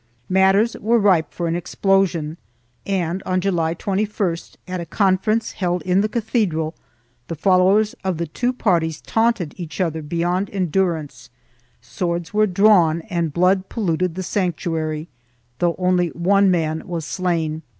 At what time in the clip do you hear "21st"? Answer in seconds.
3.75-4.55